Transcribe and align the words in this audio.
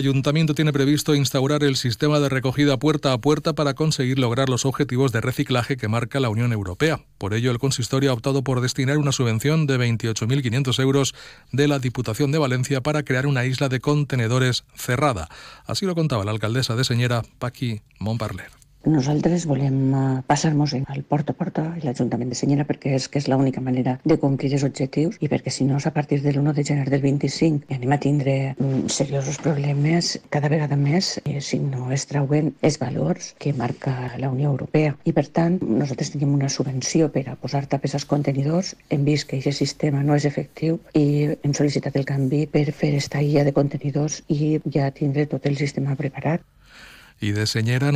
El 0.00 0.06
ayuntamiento 0.06 0.54
tiene 0.54 0.72
previsto 0.72 1.14
instaurar 1.14 1.62
el 1.62 1.76
sistema 1.76 2.20
de 2.20 2.30
recogida 2.30 2.78
puerta 2.78 3.12
a 3.12 3.18
puerta 3.18 3.52
para 3.52 3.74
conseguir 3.74 4.18
lograr 4.18 4.48
los 4.48 4.64
objetivos 4.64 5.12
de 5.12 5.20
reciclaje 5.20 5.76
que 5.76 5.88
marca 5.88 6.20
la 6.20 6.30
Unión 6.30 6.54
Europea. 6.54 7.04
Por 7.18 7.34
ello, 7.34 7.50
el 7.50 7.58
consistorio 7.58 8.10
ha 8.10 8.14
optado 8.14 8.42
por 8.42 8.62
destinar 8.62 8.96
una 8.96 9.12
subvención 9.12 9.66
de 9.66 9.76
28.500 9.76 10.80
euros 10.80 11.14
de 11.52 11.68
la 11.68 11.80
Diputación 11.80 12.32
de 12.32 12.38
Valencia 12.38 12.80
para 12.80 13.02
crear 13.02 13.26
una 13.26 13.44
isla 13.44 13.68
de 13.68 13.80
contenedores 13.80 14.64
cerrada. 14.74 15.28
Así 15.66 15.84
lo 15.84 15.94
contaba 15.94 16.24
la 16.24 16.30
alcaldesa 16.30 16.76
de 16.76 16.84
Señera, 16.84 17.20
Paqui 17.38 17.82
Montparler. 17.98 18.59
Nosaltres 18.88 19.42
volem 19.44 19.92
uh, 19.92 20.02
passar-nos 20.24 20.72
al 20.72 21.02
porta 21.04 21.34
a 21.34 21.36
porta 21.36 21.62
i 21.76 21.82
l'Ajuntament 21.84 22.30
de 22.32 22.36
Senyera 22.38 22.64
perquè 22.64 22.94
és 22.96 23.08
que 23.12 23.20
és 23.20 23.26
l'única 23.28 23.60
manera 23.60 23.98
de 24.08 24.16
complir 24.22 24.48
els 24.56 24.62
objectius 24.64 25.18
i 25.20 25.28
perquè 25.28 25.52
si 25.52 25.66
no 25.68 25.76
a 25.76 25.90
partir 25.92 26.22
del 26.22 26.38
1 26.40 26.54
de 26.56 26.62
gener 26.64 26.86
del 26.88 27.02
25 27.02 27.74
anem 27.76 27.92
a 27.92 27.98
tindre 28.00 28.36
um, 28.56 28.88
seriosos 28.88 29.36
problemes 29.44 30.14
cada 30.30 30.48
vegada 30.48 30.78
més 30.80 31.10
eh, 31.26 31.42
si 31.44 31.58
no 31.60 31.90
es 31.92 32.06
trauen 32.08 32.54
els 32.62 32.78
valors 32.80 33.34
que 33.38 33.52
marca 33.52 34.14
la 34.16 34.30
Unió 34.32 34.48
Europea. 34.48 34.96
I 35.04 35.12
per 35.12 35.26
tant, 35.28 35.58
nosaltres 35.60 36.14
tenim 36.14 36.32
una 36.38 36.48
subvenció 36.48 37.10
per 37.12 37.26
a 37.28 37.36
posar 37.36 37.66
tapes 37.68 37.98
als 37.98 38.08
contenidors, 38.08 38.72
hem 38.88 39.04
vist 39.04 39.28
que 39.28 39.42
aquest 39.42 39.60
sistema 39.60 40.00
no 40.00 40.16
és 40.16 40.24
efectiu 40.24 40.80
i 40.96 41.28
hem 41.34 41.52
sol·licitat 41.52 42.00
el 42.00 42.08
canvi 42.08 42.46
per 42.48 42.64
fer 42.72 42.94
esta 42.96 43.20
illa 43.20 43.44
de 43.44 43.52
contenidors 43.52 44.22
i 44.32 44.56
ja 44.72 44.88
tindre 44.88 45.28
tot 45.28 45.44
el 45.44 45.60
sistema 45.60 46.00
preparat. 46.00 46.40
Y 47.22 47.32
de 47.32 47.46
Señera 47.46 47.88